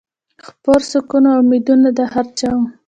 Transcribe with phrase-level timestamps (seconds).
[0.45, 2.67] خپور سکون و امیدونه د هر چا وه